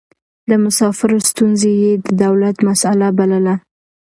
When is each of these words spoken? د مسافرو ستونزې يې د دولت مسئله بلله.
د 0.49 0.51
مسافرو 0.63 1.17
ستونزې 1.29 1.71
يې 1.81 1.91
د 2.05 2.07
دولت 2.23 2.55
مسئله 2.69 3.07
بلله. 3.17 3.55